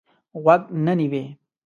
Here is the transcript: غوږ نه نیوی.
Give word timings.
غوږ 0.43 0.61
نه 0.85 0.93
نیوی. 0.99 1.23